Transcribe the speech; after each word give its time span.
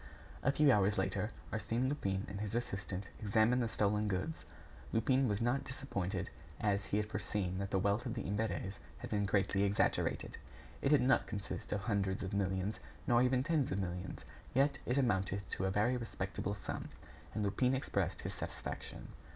A 0.41 0.51
few 0.51 0.71
hours 0.71 0.97
later, 0.97 1.29
Arsène 1.53 1.87
Lupin 1.87 2.25
and 2.27 2.41
his 2.41 2.55
assistant 2.55 3.05
examined 3.21 3.61
the 3.61 3.69
stolen 3.69 4.07
goods. 4.07 4.45
Lupin 4.91 5.27
was 5.27 5.43
not 5.43 5.63
disappointed, 5.63 6.31
as 6.59 6.85
he 6.85 6.97
had 6.97 7.05
foreseen 7.05 7.59
that 7.59 7.69
the 7.69 7.77
wealth 7.77 8.07
of 8.07 8.15
the 8.15 8.23
Imberts 8.23 8.79
had 8.97 9.11
been 9.11 9.27
greatly 9.27 9.61
exaggerated. 9.61 10.37
It 10.81 10.89
did 10.89 11.01
not 11.01 11.27
consist 11.27 11.71
of 11.71 11.81
hundreds 11.81 12.23
of 12.23 12.33
millions, 12.33 12.79
nor 13.05 13.21
even 13.21 13.43
tens 13.43 13.71
of 13.71 13.77
millions. 13.79 14.21
Yet 14.55 14.79
it 14.87 14.97
amounted 14.97 15.47
to 15.51 15.65
a 15.65 15.69
very 15.69 15.97
respectable 15.97 16.55
sum, 16.55 16.89
and 17.35 17.43
Lupin 17.43 17.75
expressed 17.75 18.21
his 18.21 18.33
satisfaction. 18.33 19.09